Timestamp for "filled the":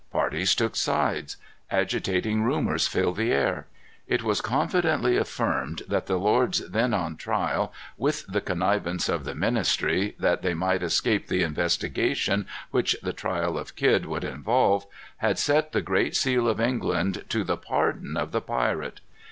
2.87-3.31